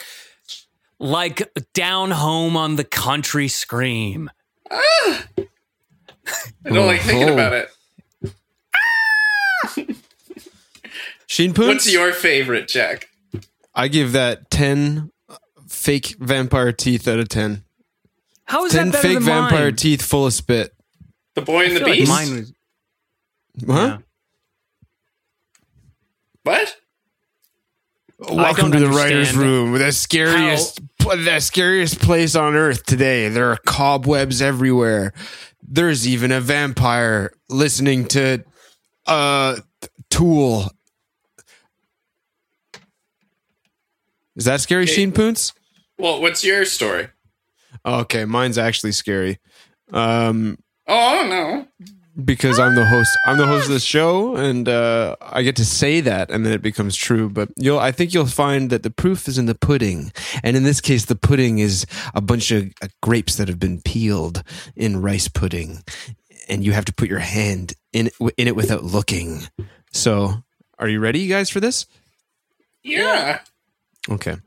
[1.00, 4.30] Like Down Home on the Country Scream.
[4.72, 5.26] Ah!
[6.66, 7.34] I don't like thinking Oh.
[7.34, 7.70] about it.
[8.76, 9.74] Ah!
[11.34, 11.68] Sheen Poons?
[11.68, 13.10] What's your favorite, Jack?
[13.74, 15.10] I give that 10
[15.68, 17.64] fake vampire teeth out of 10.
[18.46, 19.76] How is 10 that better fake than vampire mine?
[19.76, 20.76] teeth full of spit.
[21.34, 22.12] The Boy and the feel like Beast?
[22.12, 22.54] mine was
[23.66, 23.74] Huh?
[23.74, 23.98] Yeah.
[26.44, 26.76] what?
[28.20, 33.28] Welcome to the writer's understand room, the scariest, the scariest place on earth today.
[33.30, 35.14] There are cobwebs everywhere.
[35.64, 38.44] There's even a vampire listening to
[39.08, 39.56] uh
[40.12, 40.70] Tool.
[44.36, 45.54] Is that scary, Sheen Poons?
[45.98, 47.10] Well, what's your story?
[47.86, 49.40] Okay, mine's actually scary.
[49.92, 51.68] Um, Oh no.
[52.26, 53.10] because I'm the host.
[53.26, 56.52] I'm the host of the show, and uh, I get to say that, and then
[56.54, 57.30] it becomes true.
[57.30, 60.12] But you'll, I think you'll find that the proof is in the pudding,
[60.44, 63.82] and in this case, the pudding is a bunch of uh, grapes that have been
[63.82, 64.44] peeled
[64.76, 65.84] in rice pudding,
[66.50, 69.44] and you have to put your hand in in it without looking.
[69.92, 70.44] So,
[70.80, 71.86] are you ready, you guys, for this?
[72.84, 73.40] Yeah.
[74.10, 74.38] Okay.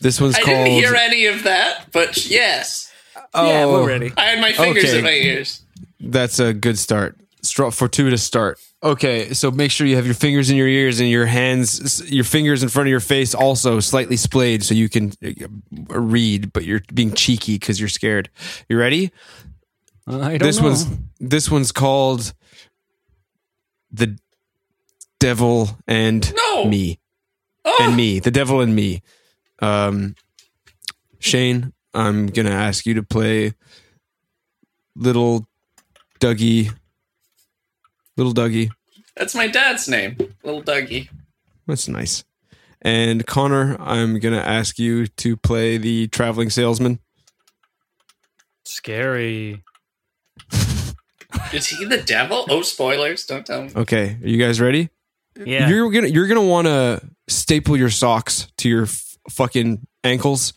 [0.00, 0.56] This one's I called.
[0.56, 2.92] didn't hear any of that, but yes.
[3.16, 4.12] yeah, Oh, we're ready.
[4.16, 4.98] I had my fingers Okay.
[4.98, 5.62] in my ears.
[6.00, 7.16] That's a good start.
[7.42, 8.58] Straw fortuitous start.
[8.82, 12.22] Okay, so make sure you have your fingers in your ears and your hands, your
[12.22, 15.30] fingers in front of your face, also slightly splayed, so you can uh,
[15.98, 18.30] read, but you're being cheeky because you're scared.
[18.68, 19.10] You ready?
[20.06, 20.68] I don't This know.
[20.68, 20.86] one's
[21.18, 22.32] this one's called
[23.90, 24.16] the
[25.18, 26.64] devil and No.
[26.66, 27.07] me Oh,
[27.80, 29.02] and me, the devil and me.
[29.60, 30.14] Um,
[31.18, 33.54] Shane, I'm gonna ask you to play
[34.94, 35.46] little
[36.20, 36.72] Dougie.
[38.16, 38.70] Little Dougie.
[39.16, 41.08] that's my dad's name, little Dougie.
[41.66, 42.24] That's nice.
[42.82, 47.00] And Connor, I'm gonna ask you to play the traveling salesman.
[48.64, 49.62] scary.
[51.52, 52.46] Is he the devil?
[52.48, 53.24] Oh, spoilers!
[53.26, 53.70] Don't tell me.
[53.74, 54.90] Okay, are you guys ready?
[55.44, 55.68] Yeah.
[55.68, 60.52] You're gonna you're gonna want to staple your socks to your f- fucking ankles,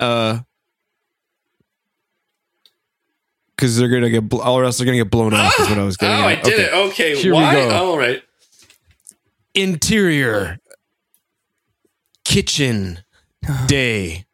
[0.00, 0.40] uh,
[3.56, 5.58] because they're gonna get bl- or else they're gonna get blown off.
[5.60, 6.16] Is what I was getting.
[6.16, 6.38] Oh, getting.
[6.38, 6.62] I did Okay.
[6.64, 6.88] it.
[6.90, 7.70] Okay, Here we go.
[7.70, 8.22] All right.
[9.54, 10.58] Interior
[12.24, 13.00] kitchen
[13.66, 14.24] day.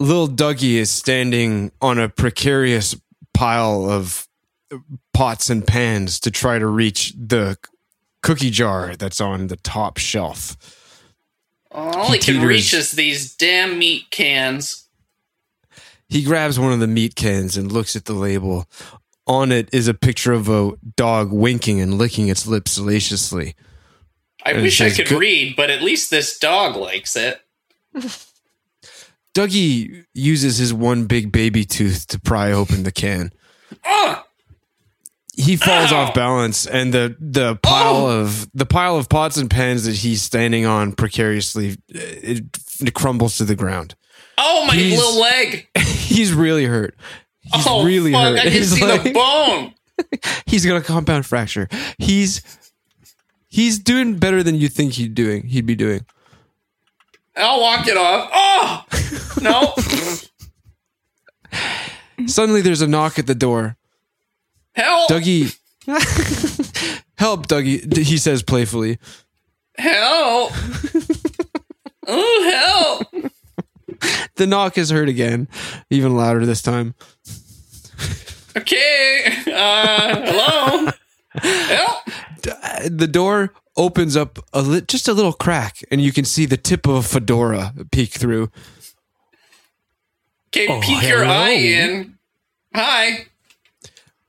[0.00, 2.94] Little Dougie is standing on a precarious
[3.34, 4.28] pile of
[5.12, 7.56] pots and pans to try to reach the
[8.22, 10.56] cookie jar that's on the top shelf.
[11.70, 14.88] All he can reach is these damn meat cans.
[16.08, 18.66] He grabs one of the meat cans and looks at the label.
[19.26, 23.54] On it is a picture of a dog winking and licking its lips salaciously.
[24.44, 27.42] I And wish I could read, but at least this dog likes it.
[29.34, 33.30] Dougie uses his one big baby tooth to pry open the can.
[35.40, 35.96] He falls Ow!
[35.98, 38.20] off balance, and the the pile Oh!
[38.20, 42.44] of the pile of pots and pans that he's standing on precariously uh, it,
[42.80, 43.94] it crumbles to the ground.
[44.36, 45.68] oh my He's- little leg!
[45.78, 46.96] He's really hurt.
[47.40, 48.22] He's oh really fuck!
[48.24, 48.38] hurt.
[48.40, 49.74] I can He's see like- the bone.
[50.46, 51.68] he's got a compound fracture.
[51.98, 52.42] He's
[53.48, 55.46] he's doing better than you think he'd doing.
[55.46, 56.04] He'd be doing.
[57.36, 58.28] I'll walk it off.
[58.34, 58.84] Oh
[59.40, 59.74] no!
[62.26, 63.76] Suddenly, there's a knock at the door.
[64.78, 65.10] Help!
[65.10, 65.56] Dougie,
[67.18, 67.96] help, Dougie.
[67.96, 68.98] He says playfully.
[69.76, 70.52] Help!
[72.06, 73.24] oh help!
[74.36, 75.48] The knock is heard again,
[75.90, 76.94] even louder this time.
[78.56, 79.24] Okay.
[79.52, 80.92] Uh, hello.
[81.42, 82.04] Help!
[82.88, 86.56] The door opens up a li- just a little crack, and you can see the
[86.56, 88.50] tip of a fedora peek through.
[90.50, 92.16] Okay, Oh, peek your eye in.
[92.74, 93.26] Hi.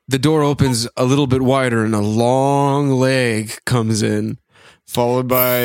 [0.10, 4.40] The door opens a little bit wider, and a long leg comes in,
[4.88, 5.56] followed by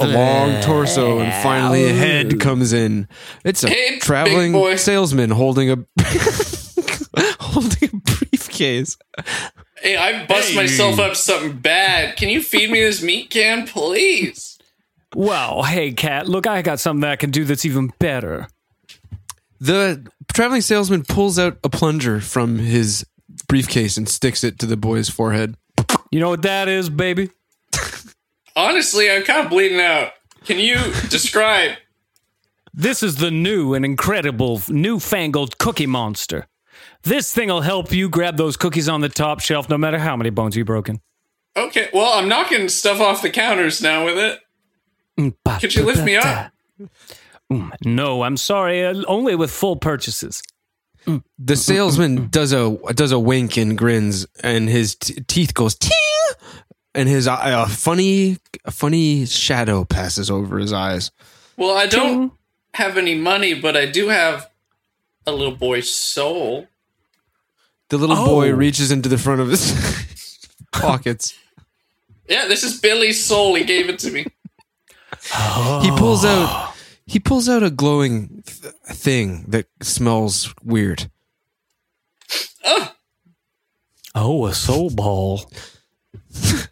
[0.00, 3.06] a long torso, and finally a head comes in.
[3.44, 5.76] It's a Hey, traveling salesman holding a
[7.40, 8.96] holding a briefcase.
[9.80, 10.56] Hey, I bust Hey.
[10.56, 12.16] myself up something bad.
[12.16, 14.58] Can you feed me this meat can, please?
[15.14, 16.28] Well, hey, cat.
[16.28, 18.48] Look, I got something that I can do that's even better.
[19.60, 23.06] The traveling salesman pulls out a plunger from his
[23.58, 25.54] briefcase and sticks it to the boy's forehead.
[26.10, 27.30] You know what that is, baby?
[28.56, 30.10] Honestly, I'm kind of bleeding out.
[30.44, 30.74] Can you
[31.08, 31.76] describe?
[32.72, 36.48] This is the new and incredible newfangled Cookie Monster.
[37.04, 40.30] This thing'll help you grab those cookies on the top shelf, no matter how many
[40.30, 41.00] bones you've broken.
[41.56, 45.34] Okay, well, I'm knocking stuff off the counters now with it.
[45.60, 46.50] Could you lift me up?
[47.52, 48.84] Mm, No, I'm sorry.
[48.84, 50.42] Uh, only with full purchases.
[51.38, 55.92] The salesman does a does a wink and grins, and his t- teeth goes ting,
[56.94, 61.10] and his eye, a funny a funny shadow passes over his eyes.
[61.56, 62.32] Well, I don't
[62.74, 64.48] have any money, but I do have
[65.26, 66.66] a little boy's soul.
[67.90, 68.24] The little Oh.
[68.26, 70.38] boy reaches into the front of his
[70.72, 71.34] pockets.
[72.28, 73.54] Yeah, this is Billy's soul.
[73.54, 74.24] He gave it to me.
[75.82, 76.73] He pulls out
[77.06, 81.10] he pulls out a glowing th- thing that smells weird.
[84.16, 85.50] Oh, a soul ball.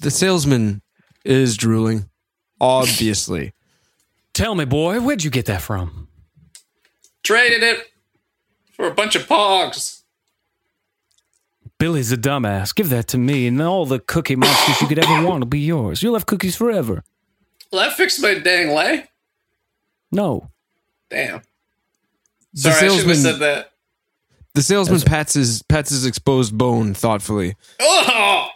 [0.00, 0.82] The salesman
[1.24, 2.10] is drooling.
[2.60, 3.52] obviously.
[4.34, 6.08] Tell me, boy, where'd you get that from?
[7.22, 7.86] Traded it
[8.72, 10.02] for a bunch of pogs.
[11.78, 12.74] Billy's a dumbass.
[12.74, 15.60] Give that to me, and all the cookie monsters you could ever want will be
[15.60, 16.02] yours.
[16.02, 17.02] You'll have cookies forever.
[17.74, 19.08] Well, that fixed my dang leg.
[20.12, 20.48] No.
[21.10, 21.42] Damn.
[22.52, 23.70] The Sorry, I should have salesman, said that.
[24.54, 27.56] the salesman pats his pats his exposed bone thoughtfully.
[27.80, 28.48] Oh!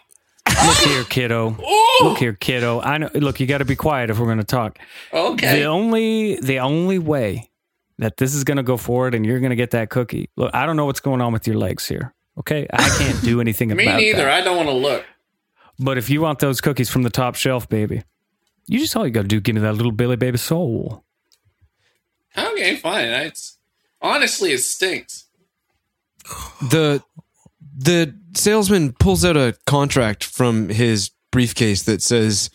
[0.67, 1.57] Look here, kiddo.
[1.61, 2.01] Oh!
[2.05, 2.81] Look here, kiddo.
[2.81, 3.11] I know.
[3.15, 4.79] Look, you got to be quiet if we're going to talk.
[5.13, 5.59] Okay.
[5.61, 7.51] The only the only way
[7.99, 10.31] that this is going to go forward and you're going to get that cookie.
[10.37, 12.15] Look, I don't know what's going on with your legs here.
[12.39, 13.87] Okay, I can't do anything about it.
[13.97, 14.23] Me neither.
[14.27, 14.31] that.
[14.43, 15.05] I don't want to look.
[15.81, 18.05] But if you want those cookies from the top shelf, baby,
[18.69, 21.05] you just all you got to do give me that little Billy baby soul.
[22.37, 23.07] Okay, fine.
[23.07, 23.59] It's
[24.01, 25.25] honestly, it stinks.
[26.71, 27.03] the
[27.77, 32.51] the salesman pulls out a contract from his briefcase that says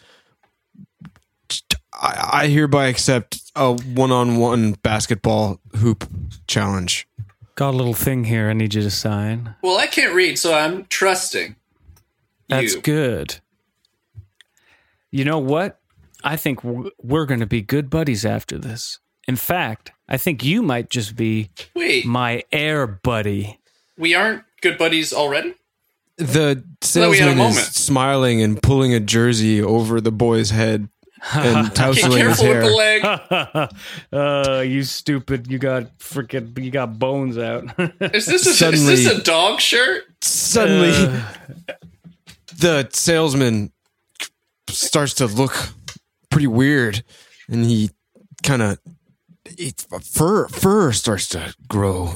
[1.94, 6.08] I, I hereby accept a one-on-one basketball hoop
[6.48, 7.08] challenge
[7.56, 9.56] Got a little thing here I need you to sign.
[9.62, 11.56] Well, I can't read, so I'm trusting.
[12.50, 12.82] That's you.
[12.82, 13.40] good.
[15.12, 15.80] You know what?
[16.24, 19.00] I think we're going to be good buddies after this.
[19.28, 23.60] In fact, I think you might just be Wait, my air buddy.
[23.98, 25.56] we aren't good buddies already?
[26.18, 27.58] the thought we had a salesman is moment.
[27.74, 30.88] smiling and pulling a jersey over the boy's head
[31.34, 33.70] and Okay, tousling his careful with hair the leg.
[34.14, 35.48] uh, you stupid!
[35.50, 37.64] You got freaking, you got bones out.
[38.14, 40.04] Is this a, is this a dog shirt?
[40.22, 41.24] suddenly Uh.
[42.60, 43.72] the salesman
[44.70, 45.70] starts to look
[46.34, 47.04] pretty weird
[47.48, 47.90] and he
[48.44, 48.78] kind of
[49.46, 52.16] it's fur fur starts to grow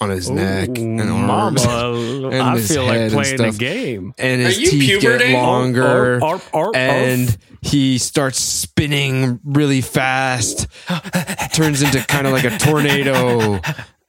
[0.00, 3.58] on his neck and arms Mama, and I his feel head like and playing a
[3.58, 4.14] game.
[4.16, 5.24] and his Are teeth puberty?
[5.32, 6.76] get longer Arf, arf, arf, arf.
[6.76, 10.66] and he starts spinning really fast
[11.52, 13.60] turns into kind of like a tornado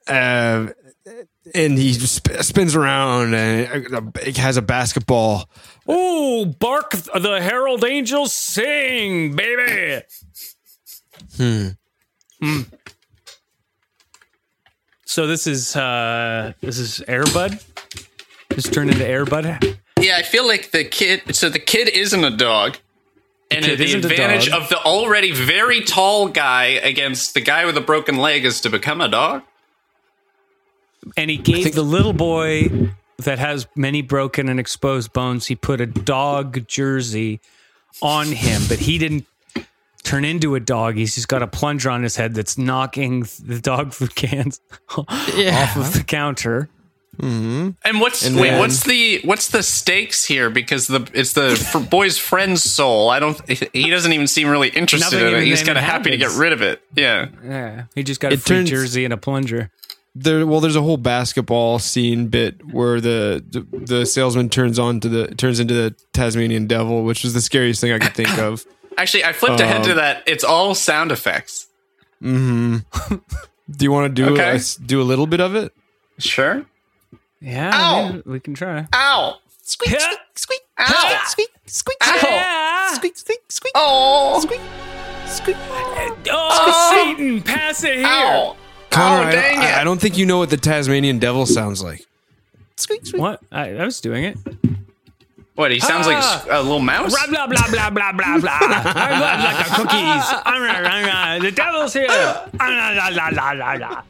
[0.08, 0.68] uh,
[1.54, 5.48] and he sp- spins around and uh, it has a basketball
[5.90, 10.02] Ooh, bark the herald angels sing, baby.
[11.36, 11.68] Hmm.
[15.04, 17.58] So this is uh this is Air Bud.
[18.52, 19.44] Just turned into Air Bud.
[20.00, 21.34] Yeah, I feel like the kid.
[21.34, 22.78] So the kid isn't a dog,
[23.50, 27.80] and kid the advantage of the already very tall guy against the guy with a
[27.80, 29.42] broken leg is to become a dog.
[31.16, 35.80] And he gave the little boy that has many broken and exposed bones, he put
[35.80, 37.40] a dog jersey
[38.00, 39.26] on him, but he didn't
[40.02, 40.96] turn into a dog.
[40.96, 44.60] He's just got a plunger on his head that's knocking the dog food cans
[44.96, 46.68] off of the counter.
[47.18, 47.70] Mm-hmm.
[47.84, 48.50] And what's And wait?
[48.50, 50.48] then- what's the what's the stakes here?
[50.48, 53.10] Because the it's the for boy's friend's soul.
[53.10, 53.38] I don't.
[53.48, 55.44] He doesn't even seem really interested Nothing in it.
[55.44, 56.82] He's kind of even happy to get rid of it.
[56.96, 57.28] Yeah.
[57.44, 59.70] Yeah, he just got a It free turns- jersey and a plunger.
[60.14, 65.00] There well there's a whole basketball scene bit where the the, the salesman turns on
[65.00, 68.36] to the turns into the tasmanian devil which is the scariest thing i could think
[68.38, 68.64] of
[68.98, 70.22] Actually, I flipped ahead Um, to that.
[70.26, 71.66] It's all sound effects.
[72.20, 72.76] Hmm.
[73.70, 74.56] Do you want to do Okay.
[74.56, 75.72] a, do a little bit of it
[76.18, 76.66] Sure.
[77.40, 78.18] Yeah, Ow!
[78.18, 78.86] I we can try.
[78.92, 79.38] Ow!
[79.62, 80.18] Squeak, Squeak!
[80.34, 80.60] Squeak!
[80.78, 81.22] Ow!
[81.26, 82.90] squeak squeak Ow!
[82.94, 84.40] squeak squeak squeak Oh!
[84.42, 84.60] squeak
[85.26, 85.56] squeak
[86.30, 88.06] Oh, Satan, pass it here.
[88.06, 88.56] Ow!
[88.92, 89.66] Connor, oh, I, dang don't, it!
[89.76, 92.04] I, I don't think you know what the tasmanian devil sounds like
[92.76, 93.40] squeak squeak What?
[93.50, 94.36] I, I was doing it.
[95.54, 95.70] What?
[95.70, 96.42] He sounds Ah!
[96.46, 97.12] like a little mouse.
[97.12, 98.58] Blah blah blah blah blah blah blah.
[98.60, 101.42] I love like the cookies.
[101.42, 102.06] The devil's here.
[102.08, 104.02] La, la, la, la, la, la.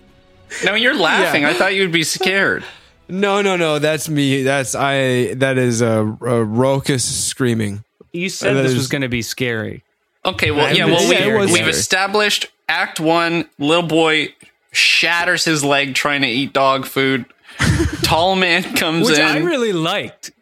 [0.65, 1.43] No, you're laughing.
[1.43, 1.51] Yeah.
[1.51, 2.65] I thought you'd be scared.
[3.09, 8.55] no no no that's me that's i that is a, a raucous screaming You said
[8.55, 9.83] this is- was going to be scary.
[10.25, 11.51] Okay, well, yeah, well, we, scared.
[11.51, 13.45] we've established Act One.
[13.59, 14.29] Little boy
[14.73, 17.25] shatters his leg trying to eat dog food.
[18.03, 19.25] Tall man comes Which in.
[19.25, 20.33] I really liked.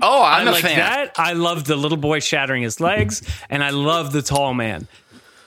[0.00, 0.78] oh, I I'm a like fan.
[0.78, 1.12] that.
[1.16, 4.86] I love the little boy shattering his legs, and I love the tall man.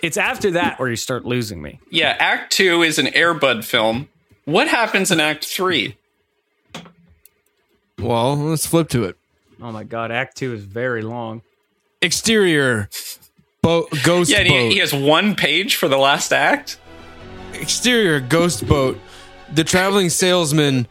[0.02, 1.80] It's after that where you start losing me.
[1.90, 4.10] Yeah, Act Two is an Air Bud film.
[4.46, 5.96] What happens in Act Three?
[8.00, 9.16] well let's flip to it
[9.62, 11.42] Oh my god, Act Two is very long.
[12.02, 12.90] exterior
[13.62, 16.78] boat ghost Yeah, boat he, he has one page for the last act.
[17.54, 19.00] Exterior ghost boat
[19.54, 20.88] the traveling salesman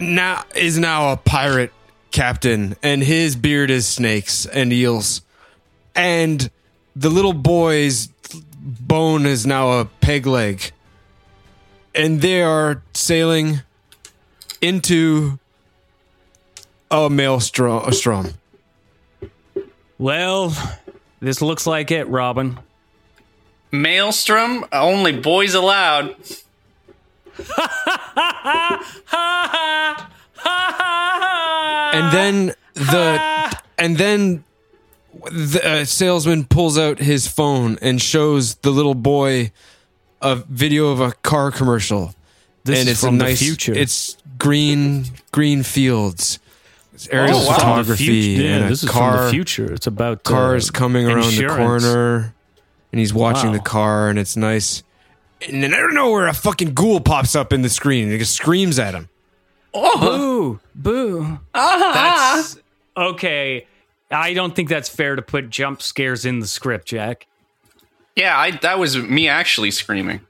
[0.00, 1.72] now is now a pirate
[2.10, 5.22] captain and his beard is snakes and eels
[5.94, 6.50] and
[6.96, 8.08] the little boy's
[8.58, 10.72] bone is now a peg leg
[11.94, 13.62] and they are sailing
[14.60, 15.38] into
[16.90, 18.34] a maelstrom.
[19.98, 20.54] Well,
[21.20, 22.58] This looks like it, Robin.
[23.72, 26.14] Maelstrom, only boys allowed.
[30.82, 34.44] and then the and then
[35.30, 39.50] the uh, salesman pulls out his phone and shows the little boy
[40.22, 42.14] a video of a car commercial
[42.64, 43.74] This and is it's from a the future.
[43.74, 46.38] it's green green fields
[46.94, 47.54] it's aerial Oh, wow.
[47.54, 49.72] photography yeah, and a this is car from the future.
[49.72, 52.34] It's about uh, cars coming around the corner
[52.92, 53.56] and he's watching Wow.
[53.56, 54.82] the car and it's nice
[55.48, 58.12] and then I don't know where a fucking ghoul pops up in the screen and
[58.12, 59.08] it just screams at him
[59.72, 61.38] Oh, Boo, boo.
[61.54, 62.58] That's
[62.96, 63.66] okay.
[64.10, 67.28] I don't think that's fair to put jump scares in the script, Jack.
[68.16, 70.20] Yeah, I, that was me actually screaming.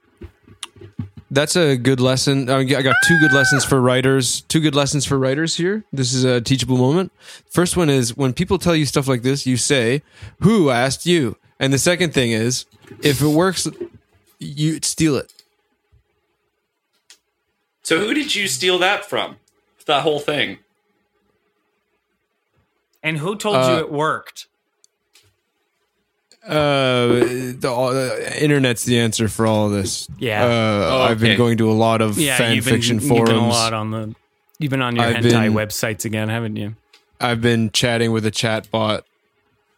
[1.31, 2.51] That's a good lesson.
[2.51, 4.43] I got two good lessons for writers.
[4.43, 5.85] Two good lessons for writers here.
[5.93, 7.11] This is a teachable moment.
[7.49, 10.03] First one is when people tell you stuff like this, you say,
[10.41, 12.65] "Who asked you?" And the second thing is,
[13.03, 13.69] if it works,
[14.41, 15.33] you steal it.
[17.83, 19.37] So who did you steal that from?
[19.87, 20.59] That whole thing.
[23.03, 24.47] And who told you Uh, it worked?
[26.47, 27.07] Uh,
[27.59, 30.09] the, all, the internet's the answer for all of this.
[30.19, 30.45] Yeah.
[30.45, 30.49] Uh,
[30.93, 33.29] Oh, I've been going to a lot of Yeah, fan you've been, fiction you've forums.
[33.31, 34.15] been a lot on the.
[34.59, 36.77] You've been on your I've hentai been- websites again, haven't you?
[37.21, 39.05] I've been chatting with a chat bot,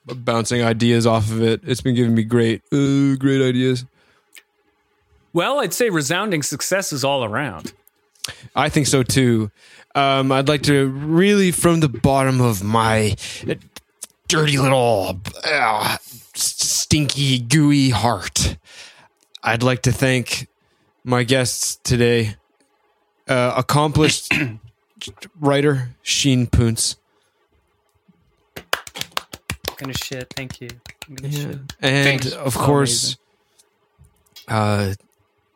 [0.07, 1.61] bouncing ideas off of it.
[1.65, 3.85] It's been giving me great, uh, great ideas.
[5.33, 7.73] Well, I'd say resounding successes all around.
[8.55, 9.51] I think so too.
[9.95, 13.17] Um, I'd like to really, from the bottom of my
[14.29, 15.97] dirty little uh,
[16.35, 18.57] stinky, gooey heart,
[19.43, 20.49] I'd like to thank
[21.05, 22.37] my guests today.
[23.29, 24.33] Uh, accomplished
[25.41, 26.97] writer Sheen Poonce
[29.83, 30.33] gonna shit.
[30.35, 30.69] Thank you.
[31.09, 31.59] I'm gonna shit.
[31.81, 32.33] and Thanks.
[32.33, 33.17] of course,
[34.49, 34.95] uh,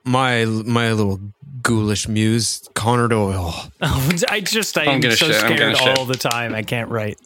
[0.04, 1.20] my my little
[1.62, 3.54] ghoulish muse Connor Doyle.
[3.82, 5.98] Oh, I just I I'm gonna so shit, I'm scared gonna shit.
[5.98, 6.54] all the time.
[6.54, 7.18] I can't write.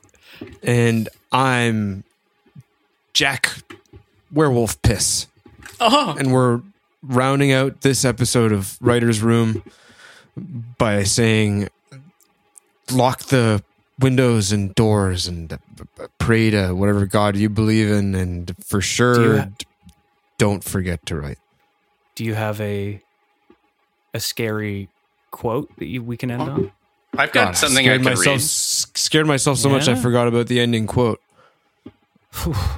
[0.62, 2.05] and I'm
[3.12, 3.51] Jack
[4.32, 5.26] Werewolf Piss.
[5.80, 6.61] Oh, And we're
[7.03, 9.62] rounding out this episode of Writer's Room
[10.78, 11.68] by saying
[12.92, 13.62] lock the
[14.01, 15.59] windows and doors and
[16.18, 18.14] pray to whatever God you believe in.
[18.14, 19.48] And for sure, Do ha-
[20.38, 21.38] don't forget to write.
[22.14, 23.03] Do you have a
[24.12, 24.88] a scary
[25.30, 26.72] quote that you, we can end on?
[27.16, 28.40] I've got God, something I scared could myself, read.
[28.42, 31.20] Scared myself so much I forgot about the ending quote.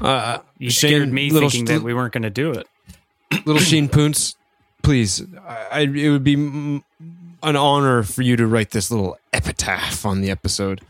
[0.00, 2.66] Uh, You Shane, scared me little- thinking that we weren't going to do it.
[3.46, 4.34] little Sheen Poonce,
[4.82, 10.06] please, I, I, it would be an honor for you to write this little epitaph
[10.06, 10.80] on the episode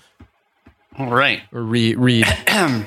[0.99, 1.43] All right.
[1.53, 2.27] or re- read.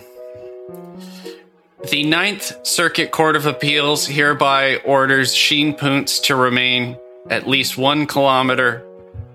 [1.91, 6.97] The Ninth Circuit Court of Appeals hereby orders Sheen Poontz to remain
[7.29, 8.83] at least one kilometer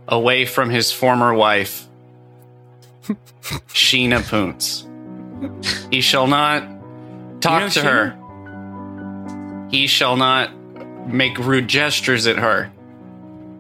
[0.08, 1.86] away from his former wife,
[3.68, 4.84] Sheena Poontz.
[5.92, 6.62] He shall not
[7.40, 9.68] talk You know to her.
[9.70, 10.50] He shall not
[11.06, 12.72] make rude gestures at her.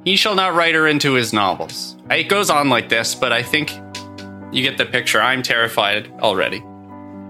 [0.04, 1.96] He shall not write her into his novels.
[2.10, 3.70] It goes on like this, but I think
[4.52, 5.20] you get the picture.
[5.20, 6.62] I'm terrified already.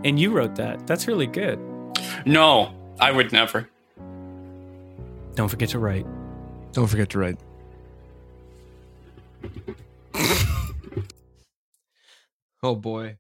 [0.05, 0.87] And you wrote that.
[0.87, 1.59] That's really good.
[2.25, 3.69] No, I would never.
[5.35, 6.07] Don't forget to write.
[6.73, 7.39] Don't forget to write.
[12.63, 13.17] oh boy.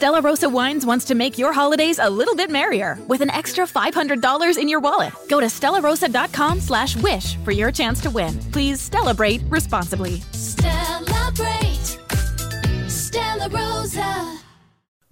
[0.00, 3.66] Stella Rosa Wines wants to make your holidays a little bit merrier with an extra
[3.66, 5.12] $500 in your wallet.
[5.28, 8.38] Go to stellarosa.com slash wish for your chance to win.
[8.50, 10.22] Please celebrate responsibly.
[10.32, 11.98] Celebrate
[12.88, 14.39] Stella Rosa.